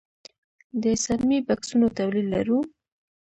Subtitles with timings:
[0.83, 2.59] د څرمي بکسونو تولید لرو؟